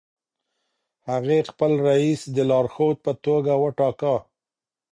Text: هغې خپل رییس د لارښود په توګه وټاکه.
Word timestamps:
هغې 1.09 1.37
خپل 1.49 1.71
رییس 1.87 2.21
د 2.35 2.37
لارښود 2.49 2.97
په 3.05 3.11
توګه 3.25 3.53
وټاکه. 3.63 4.15